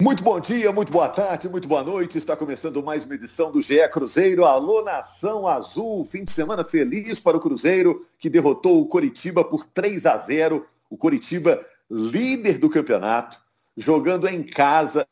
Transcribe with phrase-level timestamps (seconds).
[0.00, 2.18] Muito bom dia, muito boa tarde, muito boa noite.
[2.18, 4.44] Está começando mais uma edição do GE Cruzeiro.
[4.44, 6.04] Alô, Nação Azul.
[6.04, 10.64] Fim de semana feliz para o Cruzeiro, que derrotou o Coritiba por 3 a 0.
[10.88, 13.42] O Coritiba, líder do campeonato,
[13.76, 15.04] jogando em casa,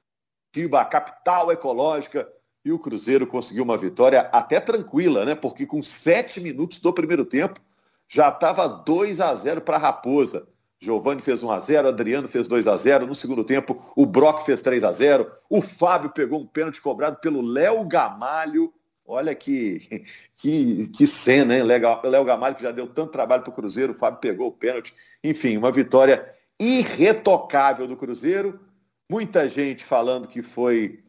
[0.53, 2.29] Curitiba, a capital ecológica.
[2.65, 5.35] E o Cruzeiro conseguiu uma vitória até tranquila, né?
[5.35, 7.61] Porque com sete minutos do primeiro tempo
[8.09, 10.47] já estava 2 a 0 para a Raposa.
[10.81, 14.45] Giovanni fez 1 a 0 Adriano fez 2 a 0 No segundo tempo, o Brock
[14.45, 18.73] fez 3 a 0 O Fábio pegou um pênalti cobrado pelo Léo Gamalho.
[19.07, 20.05] Olha que,
[20.37, 21.63] que, que cena, hein?
[21.63, 23.93] Léo Gamalho que já deu tanto trabalho para o Cruzeiro.
[23.93, 24.93] O Fábio pegou o pênalti.
[25.23, 26.29] Enfim, uma vitória
[26.59, 28.61] irretocável do Cruzeiro.
[29.11, 31.05] Muita gente falando que foi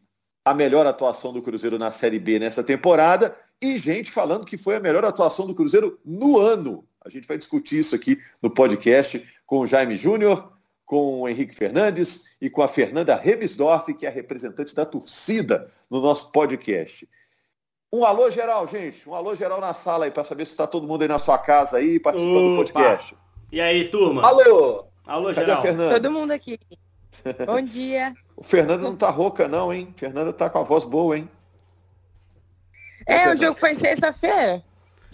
[0.46, 4.76] a melhor atuação do Cruzeiro na Série B nessa temporada e gente falando que foi
[4.76, 6.88] a melhor atuação do Cruzeiro no ano.
[7.08, 10.52] A gente vai discutir isso aqui no podcast com o Jaime Júnior,
[10.86, 15.72] com o Henrique Fernandes e com a Fernanda Rebisdorf, que é a representante da torcida
[15.90, 17.08] no nosso podcast.
[17.94, 19.08] Um alô geral, gente.
[19.08, 21.38] Um alô geral na sala aí, para saber se está todo mundo aí na sua
[21.38, 22.49] casa aí, participando Opa.
[22.49, 23.18] do podcast.
[23.54, 24.27] E aí, turma?
[24.27, 24.86] Alô!
[25.05, 25.60] Alô, Cadê geral.
[25.60, 25.94] A Fernanda?
[25.94, 26.60] Todo mundo aqui.
[27.46, 28.14] Bom dia.
[28.36, 29.94] o Fernanda não tá rouca, não, hein?
[29.96, 31.30] Fernanda tá com a voz boa, hein?
[33.08, 34.62] É, o jogo foi sexta-feira.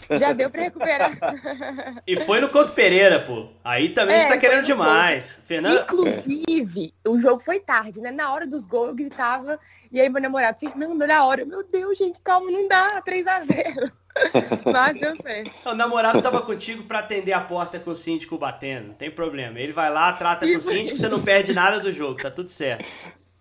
[0.09, 1.11] Já deu pra recuperar.
[2.05, 3.47] E foi no Couto Pereira, pô.
[3.63, 5.31] Aí também é, a gente tá querendo demais.
[5.47, 5.81] Fernanda...
[5.83, 8.11] Inclusive, o jogo foi tarde, né?
[8.11, 9.59] Na hora dos gols eu gritava,
[9.91, 13.39] e aí meu namorado, Fernando, na hora, meu Deus, gente, calma, não dá, 3 a
[13.39, 13.91] 0
[14.71, 15.51] Mas deu certo.
[15.65, 19.59] O namorado tava contigo pra atender a porta com o síndico batendo, não tem problema.
[19.59, 22.49] Ele vai lá, trata com o síndico, você não perde nada do jogo, tá tudo
[22.49, 22.85] certo.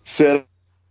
[0.05, 0.45] Será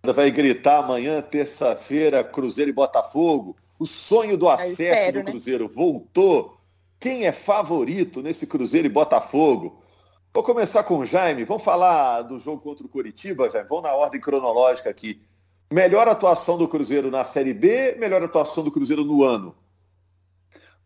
[0.03, 3.55] vai gritar amanhã, terça-feira, Cruzeiro e Botafogo?
[3.81, 5.31] O sonho do acesso espero, do né?
[5.31, 5.71] Cruzeiro né?
[5.73, 6.55] voltou.
[6.99, 9.83] Quem é favorito nesse Cruzeiro e Botafogo?
[10.31, 11.45] Vou começar com o Jaime.
[11.45, 13.67] Vamos falar do jogo contra o Curitiba, Jaime.
[13.67, 15.23] Vamos na ordem cronológica aqui.
[15.73, 19.55] Melhor atuação do Cruzeiro na Série B, melhor atuação do Cruzeiro no ano?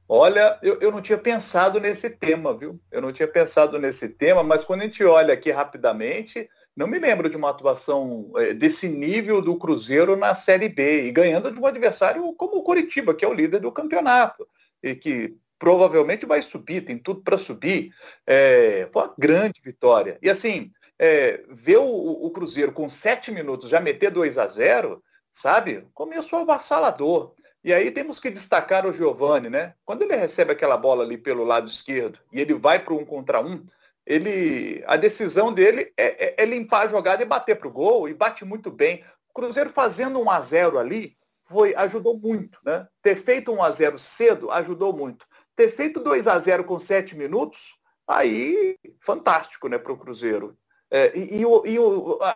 [0.07, 2.79] Olha, eu, eu não tinha pensado nesse tema, viu?
[2.89, 6.99] Eu não tinha pensado nesse tema, mas quando a gente olha aqui rapidamente, não me
[6.99, 11.59] lembro de uma atuação é, desse nível do Cruzeiro na Série B e ganhando de
[11.59, 14.47] um adversário como o Coritiba, que é o líder do campeonato
[14.83, 17.93] e que provavelmente vai subir, tem tudo para subir.
[18.27, 20.17] É, foi uma grande vitória.
[20.21, 25.01] E assim, é, ver o, o, Cruzeiro com sete minutos já meter 2 a 0
[25.31, 25.87] sabe?
[25.93, 27.33] Começou avassalador.
[27.63, 29.73] E aí temos que destacar o Giovani, né?
[29.83, 33.41] Quando ele recebe aquela bola ali pelo lado esquerdo e ele vai para um contra
[33.41, 33.65] um,
[34.05, 38.07] ele, a decisão dele é, é, é limpar a jogada e bater para o gol,
[38.07, 39.03] e bate muito bem.
[39.29, 42.59] O Cruzeiro fazendo um a 0 ali foi, ajudou muito.
[42.65, 42.87] Né?
[43.01, 45.25] Ter feito um a 0 cedo ajudou muito.
[45.55, 47.75] Ter feito 2 a 0 com 7 minutos,
[48.07, 50.57] aí fantástico né, para o Cruzeiro.
[50.91, 51.77] É, e, e, e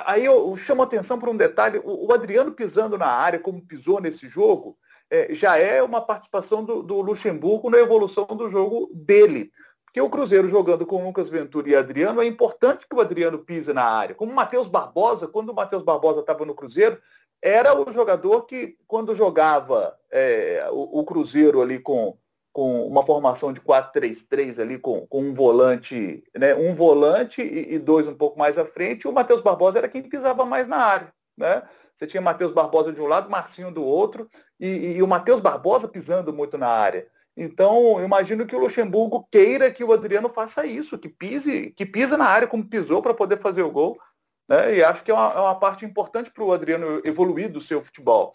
[0.05, 4.01] aí eu chamo atenção para um detalhe, o, o, Adriano pisando na área, como pisou
[4.01, 4.75] nesse jogo,
[5.09, 9.51] é, já é uma participação do, do Luxemburgo na evolução do jogo dele.
[9.89, 13.73] Porque o Cruzeiro jogando com Lucas Ventura e Adriano, é importante que o Adriano pise
[13.73, 14.13] na área.
[14.13, 16.99] Como o Matheus Barbosa, quando o Matheus Barbosa estava no Cruzeiro,
[17.41, 22.15] era o jogador que, quando jogava é, o, o, Cruzeiro ali com,
[22.53, 27.79] com uma formação de 4-3-3 ali, com, com um volante, né, um volante e, e,
[27.79, 31.11] dois um pouco mais à frente, o Matheus Barbosa era quem pisava mais na área.
[31.35, 31.63] Né?
[31.95, 34.29] Você tinha Matheus Barbosa de um lado, Marcinho do outro,
[34.59, 37.07] e, e o Matheus Barbosa pisando muito na área.
[37.41, 42.17] Então, imagino que o Luxemburgo queira que o Adriano faça isso, que pise, que pisa
[42.17, 43.97] na área como pisou para poder fazer o gol.
[44.45, 44.75] Né?
[44.75, 47.81] E acho que é uma, é uma parte importante para o Adriano evoluir do seu
[47.81, 48.33] futebol.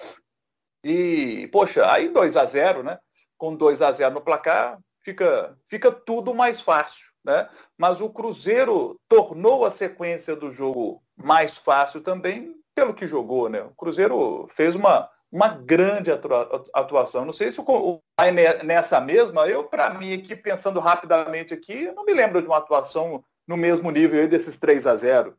[0.83, 2.99] E, poxa, aí 2 a 0 né?
[3.37, 7.07] Com 2 a 0 no placar, fica, fica tudo mais fácil.
[7.23, 7.47] Né?
[7.77, 13.51] Mas o Cruzeiro tornou a sequência do jogo mais fácil também pelo que jogou.
[13.51, 13.61] Né?
[13.61, 16.13] O Cruzeiro fez uma, uma grande
[16.73, 17.25] atuação.
[17.25, 18.31] Não sei se o vai
[18.63, 19.49] nessa mesma.
[19.49, 23.91] Eu, para mim, aqui pensando rapidamente aqui, não me lembro de uma atuação no mesmo
[23.91, 25.35] nível desses 3 a 0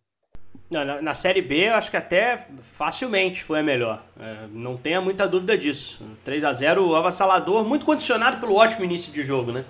[0.70, 4.04] na, na, Série B, eu acho que até facilmente foi a melhor.
[4.20, 6.04] É, não tenha muita dúvida disso.
[6.26, 9.64] 3 a 0 avassalador, muito condicionado pelo ótimo início de jogo, né?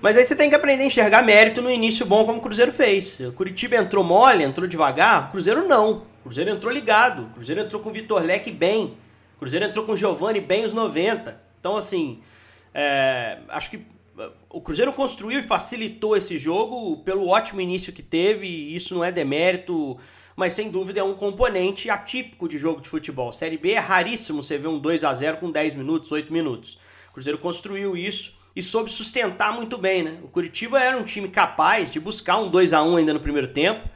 [0.00, 2.72] Mas aí você tem que aprender a enxergar mérito no início bom, como o Cruzeiro
[2.72, 3.20] fez.
[3.20, 5.28] O Curitiba entrou mole, entrou devagar.
[5.28, 6.02] O Cruzeiro não.
[6.20, 7.24] O Cruzeiro entrou ligado.
[7.24, 8.96] O Cruzeiro entrou com o Vitor Leque bem.
[9.38, 11.40] O Cruzeiro entrou com o Giovani bem os 90.
[11.60, 12.20] Então, assim,
[12.74, 13.86] é, acho que
[14.18, 18.48] é, o Cruzeiro construiu e facilitou esse jogo pelo ótimo início que teve.
[18.48, 19.96] E isso não é demérito,
[20.34, 23.32] mas sem dúvida é um componente atípico de jogo de futebol.
[23.32, 26.76] Série B é raríssimo você ver um 2 a 0 com 10 minutos, 8 minutos.
[27.10, 30.18] O Cruzeiro construiu isso e soube sustentar muito bem, né?
[30.24, 33.46] O Curitiba era um time capaz de buscar um 2 a 1 ainda no primeiro
[33.46, 33.88] tempo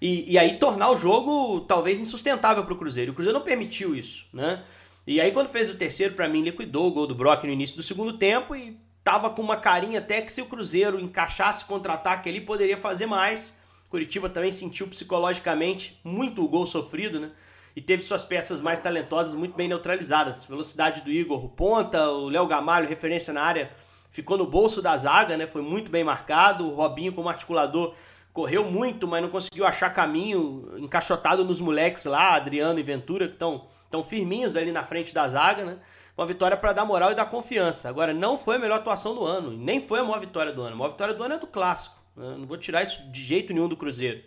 [0.00, 3.12] e, e aí tornar o jogo talvez insustentável para o Cruzeiro.
[3.12, 4.64] O Cruzeiro não permitiu isso, né?
[5.08, 7.74] E aí quando fez o terceiro, para mim, liquidou o gol do Brock no início
[7.74, 12.28] do segundo tempo e tava com uma carinha até que se o Cruzeiro encaixasse contra-ataque
[12.28, 13.54] ali, poderia fazer mais.
[13.88, 17.30] Curitiba também sentiu psicologicamente muito o gol sofrido, né?
[17.74, 20.44] E teve suas peças mais talentosas muito bem neutralizadas.
[20.44, 23.72] Velocidade do Igor, ponta, o Léo Gamalho, referência na área,
[24.10, 25.46] ficou no bolso da zaga, né?
[25.46, 26.68] Foi muito bem marcado.
[26.68, 27.94] O Robinho como articulador
[28.30, 33.32] correu muito, mas não conseguiu achar caminho, encaixotado nos moleques lá, Adriano e Ventura, que
[33.32, 35.78] estão tão firminhos ali na frente da zaga, né?
[36.16, 37.88] Uma vitória para dar moral e dar confiança.
[37.88, 40.74] Agora, não foi a melhor atuação do ano, nem foi a maior vitória do ano.
[40.74, 41.96] A maior vitória do ano é do clássico.
[42.16, 42.36] Né?
[42.38, 44.22] Não vou tirar isso de jeito nenhum do Cruzeiro.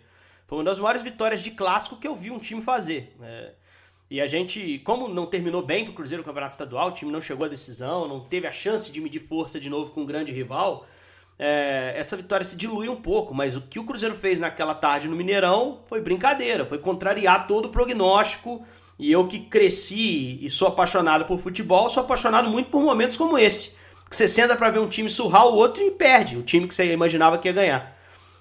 [0.46, 3.14] Foi uma das maiores vitórias de clássico que eu vi um time fazer.
[3.18, 3.52] Né?
[4.10, 7.10] E a gente, como não terminou bem para o Cruzeiro o Campeonato Estadual, o time
[7.10, 10.06] não chegou à decisão, não teve a chance de medir força de novo com um
[10.06, 10.86] grande rival
[11.38, 15.08] é, essa vitória se dilui um pouco, mas o que o Cruzeiro fez naquela tarde
[15.08, 18.64] no Mineirão foi brincadeira, foi contrariar todo o prognóstico.
[18.98, 23.36] E eu que cresci e sou apaixonado por futebol, sou apaixonado muito por momentos como
[23.36, 23.76] esse.
[24.08, 26.74] Que você senta para ver um time surrar o outro e perde o time que
[26.74, 27.98] você imaginava que ia ganhar.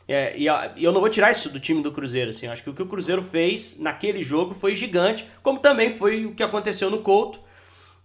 [0.08, 2.46] É, e eu não vou tirar isso do time do Cruzeiro, assim.
[2.46, 6.36] Acho que o que o Cruzeiro fez naquele jogo foi gigante, como também foi o
[6.36, 7.40] que aconteceu no Couto.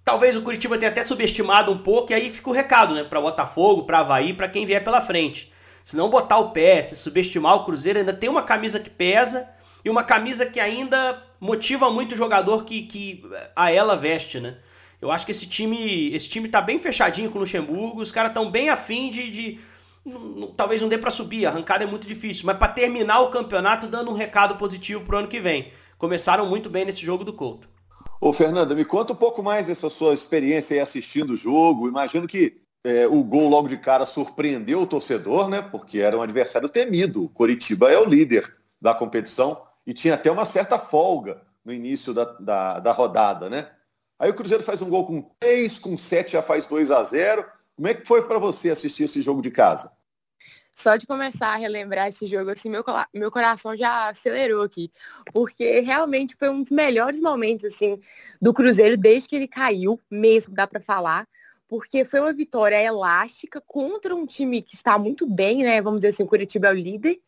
[0.06, 3.02] Talvez o Curitiba tenha até subestimado um pouco, e aí fica o recado, né?
[3.02, 5.52] Para Botafogo, para Havaí, para quem vier pela frente.
[5.82, 9.52] Se não botar o pé, se subestimar o Cruzeiro, ainda tem uma camisa que pesa
[9.84, 13.24] e uma camisa que ainda motiva muito o jogador que, que
[13.56, 14.58] a ela veste, né?
[15.02, 18.30] Eu acho que esse time, esse time tá bem fechadinho com o Luxemburgo, os caras
[18.30, 19.60] estão bem afim de, de
[20.56, 23.88] talvez não dê para subir, a arrancada é muito difícil, mas para terminar o campeonato
[23.88, 25.72] dando um recado positivo pro ano que vem.
[25.98, 27.74] Começaram muito bem nesse jogo do Couto.
[28.20, 31.88] Ô, Fernanda, me conta um pouco mais dessa sua experiência aí assistindo o jogo.
[31.88, 35.60] Imagino que é, o gol logo de cara surpreendeu o torcedor, né?
[35.60, 37.24] Porque era um adversário temido.
[37.24, 42.14] O Coritiba é o líder da competição e tinha até uma certa folga no início
[42.14, 43.70] da, da, da rodada, né?
[44.18, 47.44] Aí o Cruzeiro faz um gol com 3, com 7 já faz 2 a 0
[47.74, 49.92] Como é que foi para você assistir esse jogo de casa?
[50.76, 52.84] Só de começar a relembrar esse jogo, assim, meu,
[53.14, 54.92] meu coração já acelerou aqui.
[55.32, 57.98] Porque realmente foi um dos melhores momentos, assim,
[58.40, 61.26] do Cruzeiro desde que ele caiu, mesmo, dá para falar.
[61.66, 65.80] Porque foi uma vitória elástica contra um time que está muito bem, né?
[65.80, 67.18] Vamos dizer assim, o Curitiba é o líder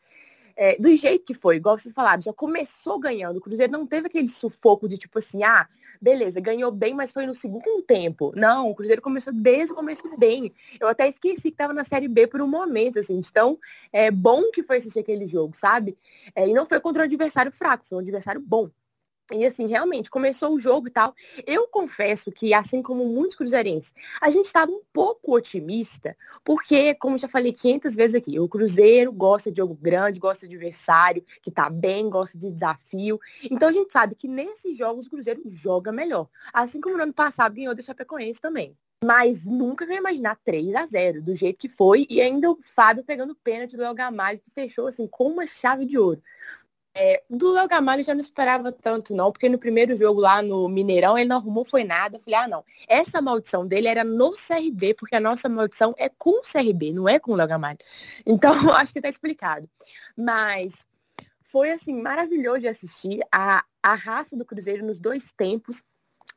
[0.61, 3.37] é, do jeito que foi, igual vocês falaram, já começou ganhando.
[3.37, 5.65] O Cruzeiro não teve aquele sufoco de tipo assim, ah,
[6.01, 8.33] beleza, ganhou bem, mas foi no segundo tempo.
[8.35, 10.53] Não, o Cruzeiro começou desde o começo bem.
[10.77, 13.57] Eu até esqueci que estava na Série B por um momento, assim, então
[13.93, 15.97] é bom que foi assistir aquele jogo, sabe?
[16.35, 18.69] É, e não foi contra um adversário fraco, foi um adversário bom.
[19.31, 21.13] E assim, realmente, começou o jogo e tal.
[21.45, 27.17] Eu confesso que, assim como muitos cruzeirenses, a gente estava um pouco otimista, porque, como
[27.17, 31.51] já falei 500 vezes aqui, o Cruzeiro gosta de jogo grande, gosta de adversário que
[31.51, 33.19] tá bem, gosta de desafio.
[33.49, 36.27] Então a gente sabe que nesses jogos o Cruzeiro joga melhor.
[36.53, 38.75] Assim como no ano passado ganhou do Chapecoense também.
[39.03, 42.05] Mas nunca ia imaginar 3 a 0 do jeito que foi.
[42.09, 45.85] E ainda o Fábio pegando pênalti do El Gamalho, que fechou assim com uma chave
[45.85, 46.21] de ouro.
[46.95, 50.67] É, do Léo Gamalho já não esperava tanto, não, porque no primeiro jogo lá no
[50.67, 52.19] Mineirão ele não arrumou foi nada.
[52.19, 52.65] falei, ah, não.
[52.87, 57.07] Essa maldição dele era no CRB, porque a nossa maldição é com o CRB, não
[57.07, 57.77] é com o Léo Gamalho.
[58.25, 59.69] Então, acho que tá explicado.
[60.17, 60.85] Mas
[61.43, 65.83] foi, assim, maravilhoso de assistir a, a raça do Cruzeiro nos dois tempos.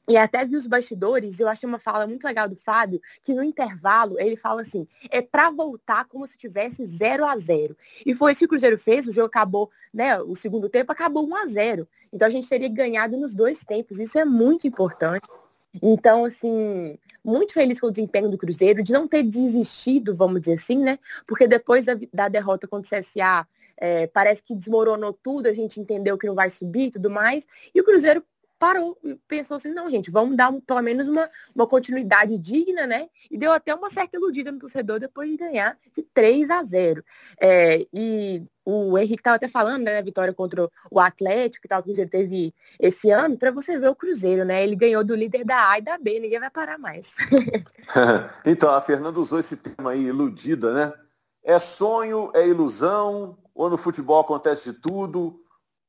[0.09, 3.43] E até vi os bastidores, eu achei uma fala muito legal do Fábio, que no
[3.43, 8.33] intervalo ele fala assim, é para voltar como se tivesse 0 a 0 E foi
[8.33, 11.47] isso que o Cruzeiro fez, o jogo acabou, né, o segundo tempo acabou 1 a
[11.47, 15.29] 0 Então a gente teria ganhado nos dois tempos, isso é muito importante.
[15.81, 20.55] Então, assim, muito feliz com o desempenho do Cruzeiro, de não ter desistido, vamos dizer
[20.55, 20.99] assim, né?
[21.27, 23.47] Porque depois da, da derrota contra o CSA,
[23.79, 27.47] é, parece que desmoronou tudo, a gente entendeu que não vai subir e tudo mais.
[27.75, 28.23] E o Cruzeiro
[28.63, 32.87] parou e pensou assim, não, gente, vamos dar um, pelo menos uma, uma continuidade digna,
[32.87, 33.09] né?
[33.29, 37.05] E deu até uma certa iludida no torcedor depois de ganhar de 3 a 0.
[37.41, 41.83] É, e o Henrique estava até falando, né, a vitória contra o Atlético, que tal
[41.83, 44.63] que ele teve esse ano, para você ver o Cruzeiro, né?
[44.63, 47.17] Ele ganhou do líder da A e da B, ninguém vai parar mais.
[48.47, 50.93] então, a Fernanda usou esse tema aí, iludida, né?
[51.43, 55.43] É sonho, é ilusão, ou no futebol acontece de tudo?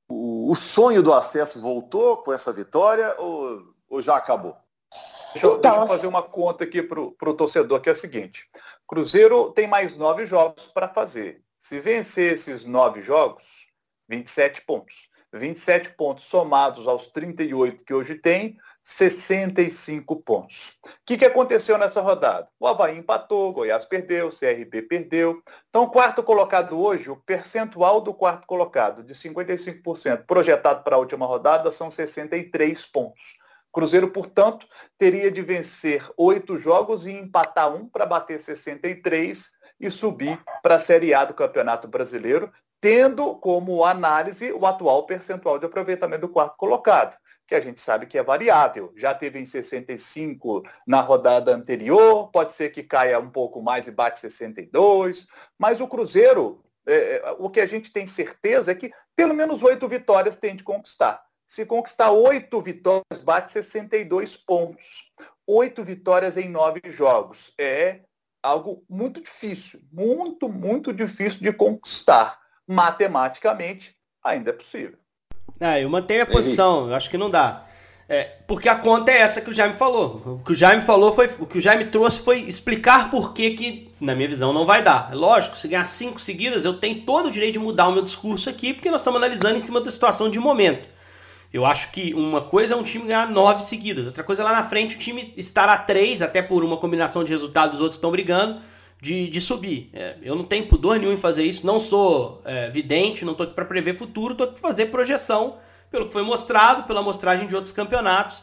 [0.10, 4.56] O, sonho do acesso voltou com essa vitória ou, ou já acabou?
[5.34, 8.48] Deixa eu, deixa eu, fazer uma conta aqui para o torcedor, que é a seguinte.
[8.88, 11.42] Cruzeiro tem mais nove jogos para fazer.
[11.58, 13.68] Se vencer esses nove jogos,
[14.08, 15.10] 27 pontos.
[15.34, 20.78] 27 pontos somados aos 38 que hoje tem, 65 pontos.
[20.84, 22.50] O que, que aconteceu nessa rodada?
[22.60, 25.42] O Havaí empatou, Goiás perdeu, CRB perdeu.
[25.70, 31.00] Então, o quarto colocado hoje, o percentual do quarto colocado de 55% projetado para a
[31.00, 33.38] última rodada são 63 pontos.
[33.72, 39.50] Cruzeiro, portanto, teria de vencer oito jogos e empatar um para bater 63
[39.80, 45.58] e subir para a Série A do Campeonato Brasileiro, tendo como análise o atual percentual
[45.58, 47.18] de aproveitamento do quarto colocado
[47.54, 48.92] que a gente sabe que é variável.
[48.96, 53.92] Já teve em 65 na rodada anterior, pode ser que caia um pouco mais e
[53.92, 58.92] bate 62, mas o Cruzeiro, é, é, o que a gente tem certeza é que
[59.16, 61.24] pelo menos oito vitórias tem de conquistar.
[61.46, 65.12] Se conquistar oito vitórias, bate 62 pontos.
[65.46, 67.54] Oito vitórias em nove jogos.
[67.60, 68.00] É
[68.42, 72.42] algo muito difícil, muito, muito difícil de conquistar.
[72.66, 75.03] Matematicamente, ainda é possível.
[75.64, 77.64] É, eu mantenho a posição, eu acho que não dá.
[78.10, 80.40] É, porque a conta é essa que o Jaime falou.
[80.42, 81.30] O que o Jaime falou foi.
[81.40, 84.84] O que o Jaime trouxe foi explicar por que, que na minha visão, não vai
[84.84, 85.10] dar.
[85.12, 88.04] É lógico, se ganhar cinco seguidas, eu tenho todo o direito de mudar o meu
[88.04, 90.86] discurso aqui, porque nós estamos analisando em cima da situação de momento.
[91.54, 94.52] Eu acho que uma coisa é um time ganhar nove seguidas, outra coisa é lá
[94.52, 97.98] na frente o time estar a três, até por uma combinação de resultados, os outros
[97.98, 98.60] estão brigando,
[99.04, 99.90] de, de subir.
[99.94, 103.44] É, eu não tenho pudor nenhum em fazer isso, não sou é, vidente, não estou
[103.44, 105.58] aqui para prever futuro, estou aqui para fazer projeção
[105.92, 108.42] pelo que foi mostrado, pela amostragem de outros campeonatos.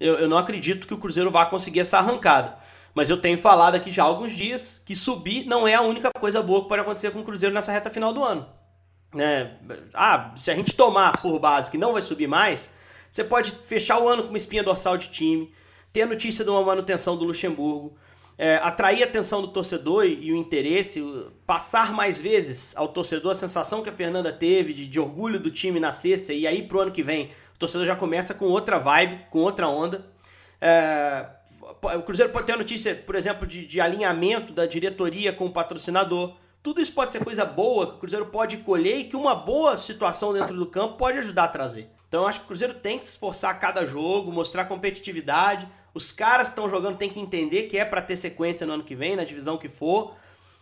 [0.00, 2.58] Eu, eu não acredito que o Cruzeiro vá conseguir essa arrancada.
[2.92, 6.10] Mas eu tenho falado aqui já há alguns dias que subir não é a única
[6.10, 8.48] coisa boa que pode acontecer com o Cruzeiro nessa reta final do ano.
[9.16, 9.52] É,
[9.94, 12.74] ah, se a gente tomar por base que não vai subir mais,
[13.08, 15.52] você pode fechar o ano com uma espinha dorsal de time,
[15.92, 17.96] ter a notícia de uma manutenção do Luxemburgo,
[18.42, 21.04] é, atrair a atenção do torcedor e, o interesse,
[21.46, 25.50] passar mais vezes ao torcedor a sensação que a Fernanda teve de, de orgulho do
[25.50, 28.78] time na sexta e aí pro ano que vem o torcedor já começa com outra
[28.78, 30.06] vibe, com outra onda.
[30.58, 31.26] É,
[31.98, 35.52] o Cruzeiro pode ter a notícia, por exemplo, de, de, alinhamento da diretoria com o
[35.52, 36.34] patrocinador.
[36.62, 39.76] Tudo isso pode ser coisa boa que o Cruzeiro pode colher e que uma boa
[39.76, 41.90] situação dentro do campo pode ajudar a trazer.
[42.08, 45.68] Então eu acho que o Cruzeiro tem que se esforçar a cada jogo, mostrar competitividade,
[45.92, 48.84] os caras que estão jogando têm que entender que é para ter sequência no ano
[48.84, 50.14] que vem, na divisão que for.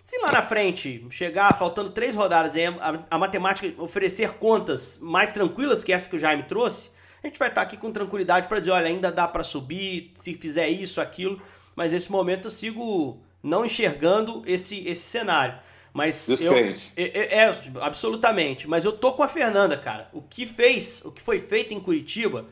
[0.03, 5.33] Se lá na frente chegar faltando três rodadas e a, a, matemática oferecer contas mais
[5.33, 6.91] tranquilas que essa que o Jaime trouxe,
[7.23, 10.13] a gente vai estar tá aqui com tranquilidade para dizer, olha, ainda dá para subir,
[10.15, 11.43] se fizer isso, aquilo.
[11.77, 15.59] Mas nesse momento eu sigo não enxergando esse, esse cenário.
[15.93, 18.67] Mas eu, é, é, é, absolutamente.
[18.67, 20.09] Mas eu tô com a Fernanda, cara.
[20.13, 22.47] O que fez, o que foi feito em Curitiba,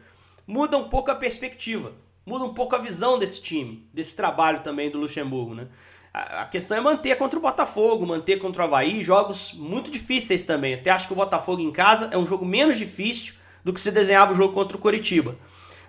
[0.47, 1.92] muda um pouco a perspectiva
[2.26, 5.68] muda um pouco a visão desse time, desse trabalho também do Luxemburgo, né?
[6.12, 10.73] A questão é manter contra o Botafogo, manter contra o Havaí, jogos muito difíceis também.
[10.73, 13.92] Até acho que o Botafogo em casa é um jogo menos difícil do que se
[13.92, 15.37] desenhava o jogo contra o Coritiba.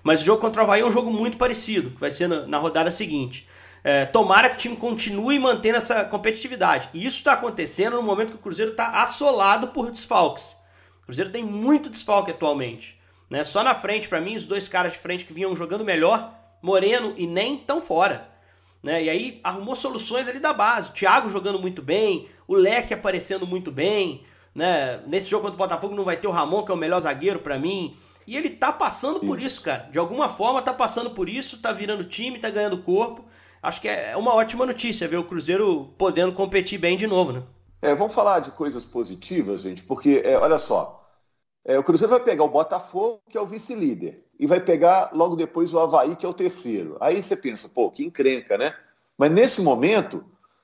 [0.04, 2.58] Mas o jogo contra o Havaí é um jogo muito parecido, que vai ser na,
[2.58, 3.48] rodada seguinte.
[3.84, 6.90] É, tomara que o time continue mantendo essa competitividade.
[6.94, 10.62] E isso está acontecendo no momento que o Cruzeiro está assolado por desfalques.
[11.04, 12.97] O Cruzeiro tem muito desfalque atualmente.
[13.30, 13.44] Né?
[13.44, 17.14] Só na frente, para mim, os dois caras de frente que vinham jogando melhor, Moreno
[17.18, 18.30] e Nem, estão fora.
[18.82, 19.04] Né?
[19.04, 20.90] E aí arrumou soluções ali da base.
[20.90, 24.24] O Thiago jogando muito bem, o Leque aparecendo muito bem.
[24.56, 25.02] Né?
[25.06, 27.40] Nesse jogo contra o Botafogo não vai ter o Ramon, que é o melhor zagueiro
[27.40, 27.96] para mim.
[28.26, 29.48] E ele tá passando por isso.
[29.48, 29.88] isso, cara.
[29.92, 33.26] De alguma forma tá passando por isso, tá virando time, tá ganhando corpo.
[33.62, 37.44] Acho que é uma ótima notícia ver o Cruzeiro podendo competir bem de novo, né?
[37.82, 40.97] É, vamos falar de coisas positivas, gente, porque, é, olha só,
[41.68, 45.36] é, o Cruzeiro vai pegar o Botafogo, que é o vice-líder, e vai pegar logo
[45.36, 46.96] depois o Havaí, que é o terceiro.
[47.02, 48.74] Aí você pensa, pô, que encrenca, né?
[49.18, 50.24] Mas nesse momento,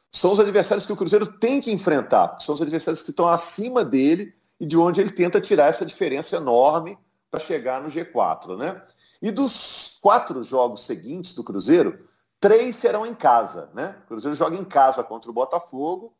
[0.10, 3.83] são os adversários que o Cruzeiro tem que enfrentar, são os adversários que estão acima
[3.83, 6.98] dele e de onde ele tenta tirar essa diferença enorme
[7.29, 8.81] para chegar no G4, né?
[9.22, 12.07] E dos quatro jogos seguintes do Cruzeiro,
[12.39, 13.98] três serão em casa, né?
[14.05, 16.13] O Cruzeiro joga em casa contra o Botafogo,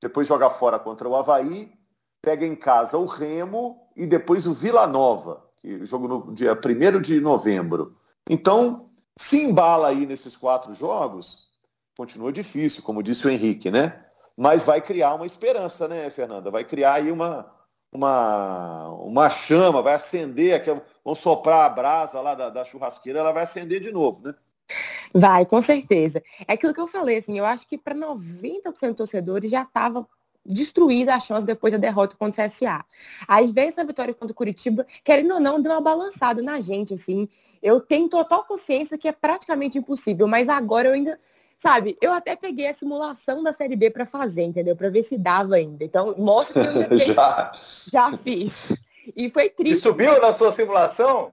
[0.00, 1.72] depois joga fora contra o Havaí,
[2.22, 7.02] pega em casa o Remo e depois o Vila Nova, que jogo no dia 1
[7.02, 7.94] de novembro.
[8.30, 11.50] Então, se embala aí nesses quatro jogos,
[11.94, 14.06] continua difícil, como disse o Henrique, né?
[14.34, 16.50] Mas vai criar uma esperança, né, Fernanda?
[16.50, 17.52] Vai criar aí uma,
[17.92, 23.32] uma, uma chama, vai acender, aquela, vão soprar a brasa lá da, da churrasqueira, ela
[23.32, 24.34] vai acender de novo, né?
[25.12, 26.22] Vai, com certeza.
[26.48, 30.08] É aquilo que eu falei, assim, eu acho que para 90% dos torcedores já estava
[30.44, 32.84] destruída a chance depois da derrota contra o CSA.
[33.28, 36.94] Aí vem essa vitória contra o Curitiba, querendo ou não, deu uma balançada na gente,
[36.94, 37.28] assim.
[37.62, 41.18] Eu tenho total consciência que é praticamente impossível, mas agora eu ainda,
[41.58, 44.74] sabe, eu até peguei a simulação da Série B para fazer, entendeu?
[44.74, 45.84] Para ver se dava ainda.
[45.84, 47.52] Então, mostra que eu ainda já.
[47.92, 48.72] já fiz.
[49.16, 49.78] E foi triste.
[49.78, 51.32] E subiu na sua simulação?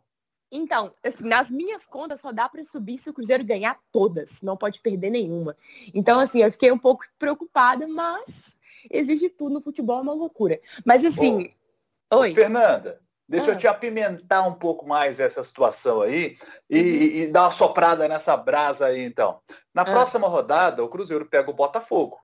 [0.51, 4.55] Então, assim, nas minhas contas só dá para subir se o Cruzeiro ganhar todas, não
[4.55, 5.55] pode perder nenhuma.
[5.93, 8.57] Então, assim, eu fiquei um pouco preocupada, mas
[8.89, 10.59] exige tudo no futebol, é uma loucura.
[10.85, 11.53] Mas assim,
[12.09, 12.33] Bom, oi.
[12.33, 13.53] Fernanda, deixa ah.
[13.53, 16.37] eu te apimentar um pouco mais essa situação aí
[16.69, 16.85] e, uhum.
[16.85, 19.41] e, dar uma soprada nessa brasa aí, então.
[19.73, 19.85] Na ah.
[19.85, 22.19] próxima rodada, o Cruzeiro pega o Botafogo.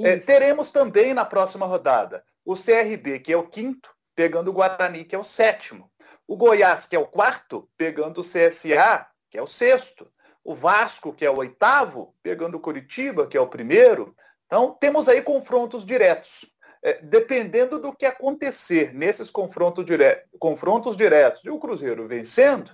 [0.00, 5.04] É, teremos também na próxima rodada o CRB, que é o quinto, pegando o Guarani,
[5.04, 5.90] que é o sétimo.
[6.28, 10.08] O Goiás, que é o quarto, pegando o CSA, que é o sexto.
[10.44, 14.14] O Vasco, que é o oitavo, pegando o Curitiba, que é o primeiro.
[14.46, 16.44] Então, temos aí confrontos diretos.
[16.82, 20.22] É, dependendo do que acontecer nesses confrontos, dire...
[20.38, 22.70] confrontos diretos e o Cruzeiro vencendo,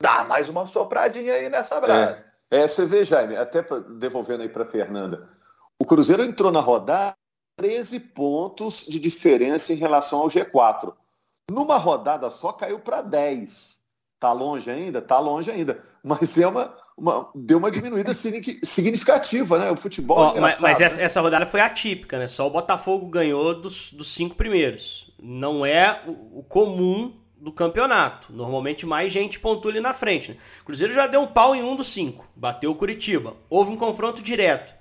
[0.00, 2.24] dá mais uma sopradinha aí nessa brasa.
[2.50, 5.28] É, é você vê, Jaime, até pra, devolvendo aí para Fernanda,
[5.78, 7.14] o Cruzeiro entrou na rodada
[7.56, 10.94] 13 pontos de diferença em relação ao G4.
[11.50, 13.80] Numa rodada só caiu para 10.
[14.18, 15.02] Tá longe ainda?
[15.02, 15.82] Tá longe ainda.
[16.02, 19.70] Mas é uma, uma deu uma diminuída significativa, né?
[19.70, 20.36] O futebol.
[20.36, 21.02] é mas, mas essa, né?
[21.04, 22.28] essa, rodada foi atípica, né?
[22.28, 25.12] Só o Botafogo ganhou dos, dos cinco primeiros.
[25.20, 28.32] Não é o, o comum do campeonato.
[28.32, 30.30] Normalmente mais gente pontua ali na frente.
[30.30, 30.36] Né?
[30.60, 32.24] O Cruzeiro já deu um pau em um dos cinco.
[32.36, 33.34] Bateu o Curitiba.
[33.50, 34.72] Houve um confronto direto.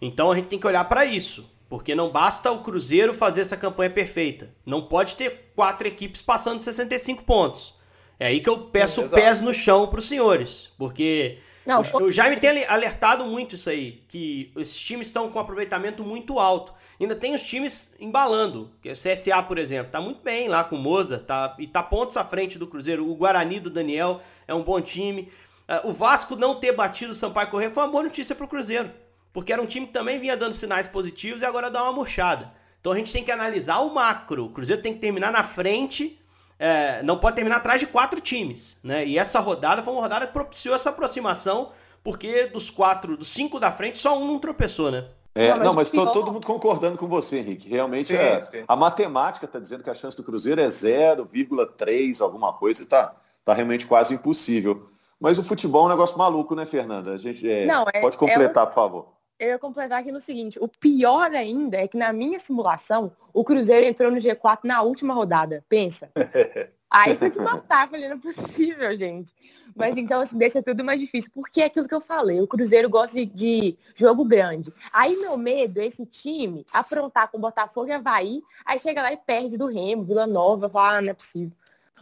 [0.00, 1.50] Então a gente tem que olhar para isso.
[1.68, 4.54] Porque não basta o Cruzeiro fazer essa campanha perfeita.
[4.64, 7.74] Não pode ter quatro equipes passando 65 pontos.
[8.18, 10.72] É aí que eu peço pés no chão para os senhores.
[10.78, 14.04] Porque não, o, o Jaime tem alertado muito isso aí.
[14.08, 16.72] Que esses times estão com um aproveitamento muito alto.
[17.00, 18.70] Ainda tem os times embalando.
[18.80, 21.18] Que é o CSA, por exemplo, tá muito bem lá com o Moza.
[21.18, 23.10] Tá, e tá pontos à frente do Cruzeiro.
[23.10, 25.32] O Guarani do Daniel é um bom time.
[25.68, 28.48] Uh, o Vasco não ter batido o Sampaio Correr foi uma boa notícia para o
[28.48, 28.88] Cruzeiro
[29.36, 32.50] porque era um time que também vinha dando sinais positivos e agora dá uma murchada.
[32.80, 34.46] Então a gente tem que analisar o macro.
[34.46, 36.18] O Cruzeiro tem que terminar na frente,
[36.58, 39.06] é, não pode terminar atrás de quatro times, né?
[39.06, 43.60] E essa rodada foi uma rodada que propiciou essa aproximação, porque dos quatro, dos cinco
[43.60, 45.06] da frente, só um não tropeçou, né?
[45.34, 47.68] É, não, mas estou todo mundo concordando com você, Henrique.
[47.68, 48.64] Realmente sim, é, sim.
[48.66, 53.14] a matemática está dizendo que a chance do Cruzeiro é 0,3 alguma coisa, está
[53.44, 54.88] tá realmente quase impossível.
[55.20, 57.12] Mas o futebol é um negócio maluco, né, Fernanda?
[57.12, 60.20] A gente é, não, é, pode completar, é por favor eu ia completar aqui no
[60.20, 64.82] seguinte: o pior ainda é que na minha simulação, o Cruzeiro entrou no G4 na
[64.82, 65.64] última rodada.
[65.68, 66.10] Pensa.
[66.88, 69.34] Aí foi te matar, falei, não é possível, gente.
[69.74, 71.30] Mas então, assim, deixa tudo mais difícil.
[71.34, 74.72] Porque é aquilo que eu falei, o Cruzeiro gosta de, de jogo grande.
[74.94, 79.16] Aí meu medo é esse time aprontar com Botafogo e Havaí, aí chega lá e
[79.16, 81.52] perde do Remo, Vila Nova, fala, ah, não é possível.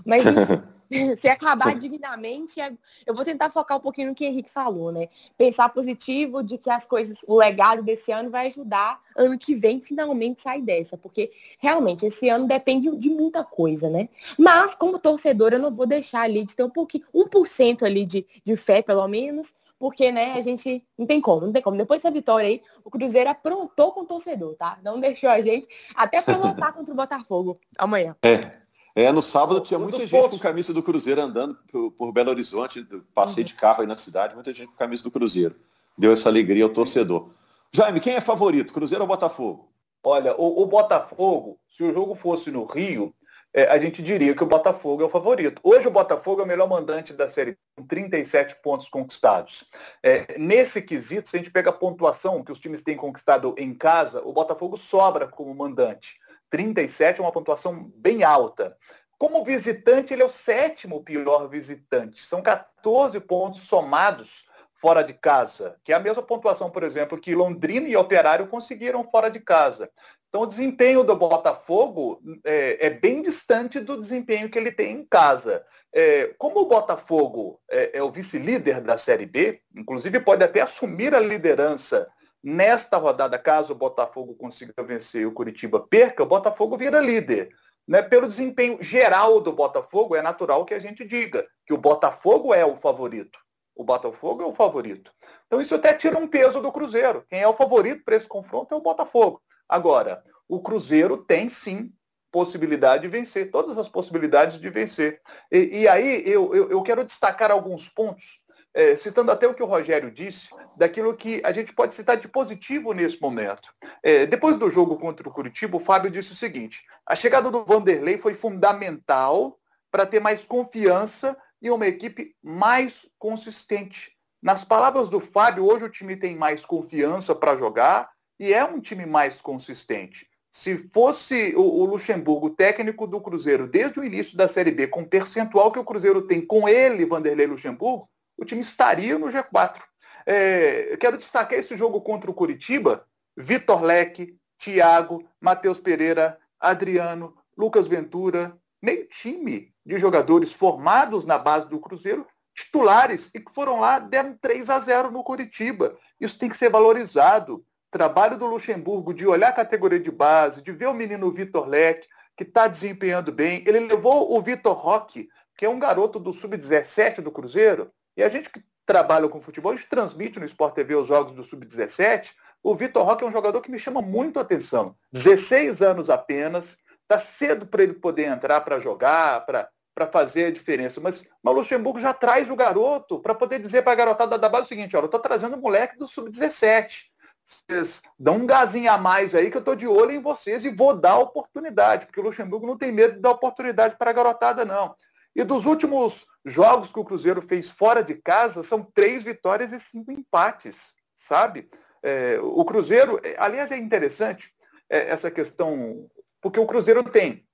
[0.05, 0.63] Mas enfim,
[1.17, 2.73] se acabar dignamente, é,
[3.07, 5.09] eu vou tentar focar um pouquinho no que o Henrique falou, né?
[5.37, 9.81] Pensar positivo de que as coisas, o legado desse ano vai ajudar ano que vem
[9.81, 14.09] finalmente sair dessa, porque realmente esse ano depende de muita coisa, né?
[14.39, 18.27] Mas como torcedor, eu não vou deixar ali de ter um pouquinho, 1% ali de,
[18.45, 21.77] de fé, pelo menos, porque, né, a gente não tem como, não tem como.
[21.77, 24.79] Depois dessa vitória aí, o Cruzeiro aprontou com o torcedor, tá?
[24.83, 28.17] Não deixou a gente até para lutar contra o Botafogo amanhã.
[28.25, 28.64] É.
[28.95, 30.31] É, no sábado tinha muita gente pontos.
[30.31, 33.47] com camisa do Cruzeiro andando por, por Belo Horizonte, passei uhum.
[33.47, 35.57] de carro aí na cidade, muita gente com camisa do Cruzeiro.
[35.99, 37.31] Deu essa alegria ao torcedor.
[37.73, 39.69] Jaime, quem é favorito, Cruzeiro ou Botafogo?
[40.03, 43.13] Olha, o, o Botafogo, se o jogo fosse no Rio,
[43.53, 45.61] é, a gente diria que o Botafogo é o favorito.
[45.63, 49.65] Hoje o Botafogo é o melhor mandante da série, com 37 pontos conquistados.
[50.03, 53.73] É, nesse quesito, se a gente pega a pontuação que os times têm conquistado em
[53.73, 56.21] casa, o Botafogo sobra como mandante.
[56.55, 58.77] 37 é uma pontuação bem alta.
[59.19, 62.25] Como visitante, ele é o sétimo pior visitante.
[62.25, 67.35] São 14 pontos somados fora de casa, que é a mesma pontuação, por exemplo, que
[67.35, 69.91] Londrina e Operário conseguiram fora de casa.
[70.29, 75.05] Então, o desempenho do Botafogo é, é bem distante do desempenho que ele tem em
[75.05, 75.65] casa.
[75.93, 81.17] É, como o Botafogo é, é o vice-líder da Série B, inclusive pode até assumir
[81.17, 82.09] a liderança
[82.47, 87.49] Nesta rodada, caso o Botafogo consiga vencer e o Curitiba perca, o Botafogo vira líder.
[87.89, 88.03] Né?
[88.03, 92.63] Pelo desempenho geral do Botafogo, é natural que a gente diga que o Botafogo é
[92.63, 93.39] o favorito.
[93.75, 95.11] O Botafogo é o favorito.
[95.47, 97.25] Então isso até tira um peso do Cruzeiro.
[97.31, 99.41] Quem é o favorito para esse confronto é o Botafogo.
[99.67, 101.91] Agora, o Cruzeiro tem sim
[102.31, 105.19] possibilidade de vencer, todas as possibilidades de vencer.
[105.51, 109.63] E, e aí eu, eu, eu quero destacar alguns pontos é, citando até o que
[109.63, 113.73] o Rogério disse, daquilo que a gente pode citar de positivo nesse momento.
[114.03, 117.65] É, depois do jogo contra o Curitiba, o Fábio disse o seguinte: a chegada do
[117.65, 119.59] Vanderlei foi fundamental
[119.91, 124.13] para ter mais confiança e uma equipe mais consistente.
[124.43, 128.81] Nas palavras do Fábio, hoje o time tem mais confiança para jogar e é um
[128.81, 130.29] time mais consistente.
[130.51, 135.03] se fosse o, o, Luxemburgo técnico do Cruzeiro desde o início da Série B, com
[135.03, 139.81] o percentual que o Cruzeiro tem com ele, Vanderlei Luxemburgo, o time estaria no G4.
[140.27, 143.07] É, quero destacar esse jogo contra o Curitiba.
[143.37, 151.69] Vitor Leque, Thiago, Matheus Pereira, Adriano, Lucas Ventura, meio time de jogadores formados na base
[151.69, 155.97] do Cruzeiro, titulares, e que foram lá, deram 3 a 0 no Curitiba.
[156.21, 160.73] Isso tem que ser valorizado trabalho do Luxemburgo de olhar a categoria de base, de
[160.73, 163.63] ver o menino Vitor Leque, que está desempenhando bem.
[163.65, 168.29] Ele levou o Vitor Roque, que é um garoto do Sub-17 do Cruzeiro, e a
[168.29, 172.31] gente que trabalha com futebol, a gente transmite no Sport TV os jogos do Sub-17.
[172.63, 174.97] O Vitor Roque é um jogador que me chama muito a atenção.
[175.13, 181.01] 16 anos apenas, está cedo para ele poder entrar para jogar, para fazer a diferença.
[181.01, 184.49] Mas, mas o Luxemburgo já traz o garoto para poder dizer para a garotada da
[184.49, 188.91] base o seguinte: olha, eu estou trazendo o moleque do Sub-17 vocês dão um gazinho
[188.91, 192.19] a mais aí que eu estou de olho em vocês e vou dar oportunidade, porque
[192.19, 194.95] o Luxemburgo não tem medo de dar oportunidade para a garotada, não.
[195.35, 199.81] E dos últimos jogos que o Cruzeiro fez fora de casa, são três vitórias e
[199.81, 201.69] cinco empates, sabe?
[202.03, 204.53] É, o Cruzeiro, é, aliás, é interessante
[204.89, 206.09] é, essa questão,
[206.41, 207.45] porque o Cruzeiro tem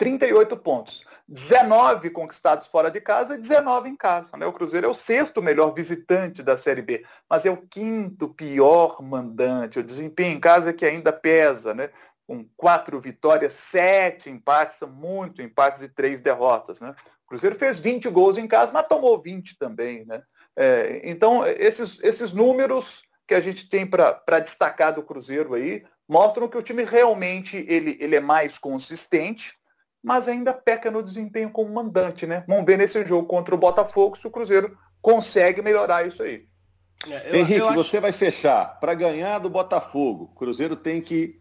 [0.00, 1.04] 38 pontos.
[1.28, 4.34] 19 conquistados fora de casa e 19 em casa.
[4.34, 4.46] Né?
[4.46, 9.02] O Cruzeiro é o sexto melhor visitante da Série B, mas é o quinto pior
[9.02, 9.78] mandante.
[9.78, 11.90] O desempenho em casa é que ainda pesa, né?
[12.30, 16.78] Com quatro vitórias, sete empates, são muito empates e três derrotas.
[16.78, 16.94] Né?
[17.24, 20.04] O Cruzeiro fez 20 gols em casa, mas tomou 20 também.
[20.06, 20.22] Né?
[20.54, 26.46] É, então, esses, esses números que a gente tem para destacar do Cruzeiro aí mostram
[26.46, 29.54] que o time realmente ele, ele é mais consistente,
[30.00, 32.44] mas ainda peca no desempenho como mandante, né?
[32.46, 36.46] Vamos ver nesse jogo contra o Botafogo se o Cruzeiro consegue melhorar isso aí.
[37.08, 37.76] É, eu, Henrique, eu acho...
[37.76, 38.78] você vai fechar.
[38.78, 41.39] Para ganhar do Botafogo, o Cruzeiro tem que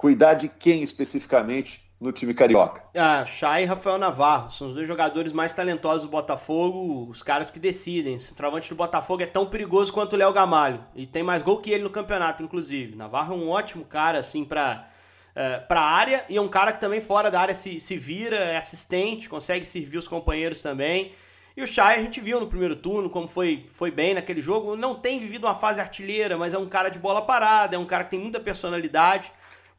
[0.00, 2.82] cuidar de quem especificamente no time carioca?
[2.96, 4.50] Ah, Chay e Rafael Navarro.
[4.50, 8.16] São os dois jogadores mais talentosos do Botafogo, os caras que decidem.
[8.16, 10.82] O centroavante do Botafogo é tão perigoso quanto o Léo Gamalho.
[10.96, 12.96] E tem mais gol que ele no campeonato, inclusive.
[12.96, 14.88] Navarro é um ótimo cara, assim, para
[15.34, 18.36] é, para área e é um cara que também fora da área se, se vira,
[18.36, 21.12] é assistente, consegue servir os companheiros também.
[21.54, 24.74] E o Chay a gente viu no primeiro turno como foi, foi bem naquele jogo.
[24.76, 27.84] Não tem vivido uma fase artilheira, mas é um cara de bola parada, é um
[27.84, 29.30] cara que tem muita personalidade.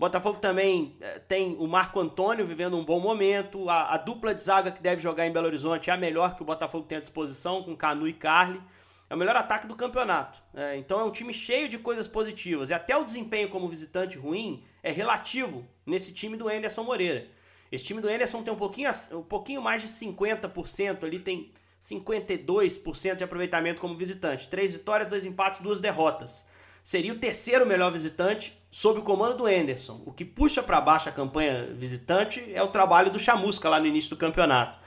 [0.01, 3.69] Botafogo também é, tem o Marco Antônio vivendo um bom momento.
[3.69, 6.41] A, a, dupla de zaga que deve jogar em Belo Horizonte é a melhor que
[6.41, 8.59] o Botafogo tem à disposição, com Canu e Carly.
[9.07, 10.41] É o melhor ataque do campeonato.
[10.55, 12.71] É, então é um time cheio de coisas positivas.
[12.71, 17.27] E até o desempenho como visitante ruim é relativo nesse time do Anderson Moreira.
[17.71, 23.17] Esse time do Anderson tem um pouquinho, um pouquinho mais de 50%, ali tem 52%
[23.17, 24.47] de aproveitamento como visitante.
[24.47, 26.49] Três vitórias, dois empates, duas derrotas.
[26.83, 30.01] Seria o terceiro melhor visitante sob o comando do Anderson.
[30.05, 33.85] O que puxa para baixo a campanha visitante é o trabalho do Chamusca lá no
[33.85, 34.79] início do campeonato.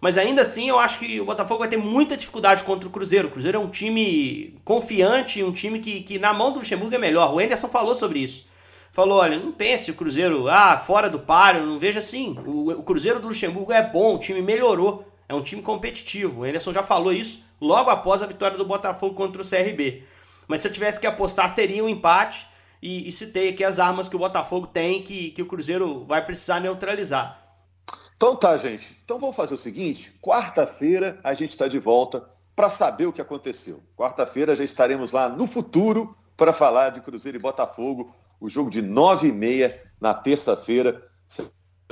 [0.00, 3.28] Mas ainda assim, eu acho que o Botafogo vai ter muita dificuldade contra o Cruzeiro.
[3.28, 6.98] O Cruzeiro é um time confiante, um time que, que na mão do Luxemburgo é
[6.98, 7.34] melhor.
[7.34, 8.46] O Anderson falou sobre isso
[8.94, 12.38] falou: olha, não pense o Cruzeiro, ah, fora do páreo, não veja assim.
[12.46, 16.40] O, o, Cruzeiro do Luxemburgo é bom, o time melhorou, é um time competitivo.
[16.40, 20.04] O Anderson já falou isso logo após a vitória do Botafogo contra o CRB.
[20.46, 22.46] Mas se eu tivesse que apostar, seria um empate.
[22.84, 26.22] E, e citei aqui as armas que o Botafogo tem que, que o Cruzeiro vai
[26.22, 27.42] precisar neutralizar.
[28.14, 28.94] Então tá, gente.
[29.02, 33.22] Então vamos fazer o seguinte: quarta-feira a gente está de volta para saber o que
[33.22, 33.82] aconteceu.
[33.96, 38.82] Quarta-feira já estaremos lá no futuro para falar de Cruzeiro e Botafogo o jogo de
[38.82, 41.10] 9 e meia na terça-feira.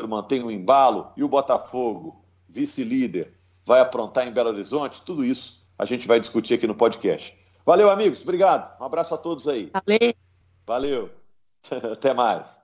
[0.07, 3.33] Mantém o embalo e o Botafogo, vice-líder,
[3.65, 5.01] vai aprontar em Belo Horizonte.
[5.01, 7.35] Tudo isso a gente vai discutir aqui no podcast.
[7.65, 8.21] Valeu, amigos.
[8.21, 8.79] Obrigado.
[8.79, 9.71] Um abraço a todos aí.
[9.73, 10.13] Valeu.
[10.67, 11.11] Valeu.
[11.93, 12.62] Até mais.